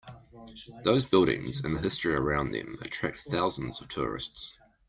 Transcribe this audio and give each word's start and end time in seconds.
Those 0.83 1.05
buildings 1.05 1.59
and 1.59 1.75
the 1.75 1.79
history 1.79 2.15
around 2.15 2.53
them 2.53 2.75
attract 2.81 3.19
thousands 3.19 3.81
of 3.81 3.87
tourists. 3.87 4.57